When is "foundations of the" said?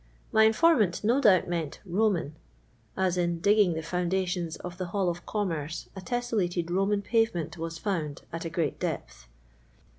3.83-4.87